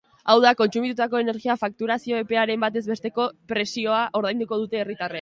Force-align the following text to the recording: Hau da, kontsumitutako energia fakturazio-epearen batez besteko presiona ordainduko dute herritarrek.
Hau 0.33 0.35
da, 0.45 0.53
kontsumitutako 0.61 1.21
energia 1.25 1.57
fakturazio-epearen 1.65 2.65
batez 2.67 2.85
besteko 2.95 3.31
presiona 3.55 4.05
ordainduko 4.23 4.65
dute 4.65 4.85
herritarrek. 4.85 5.09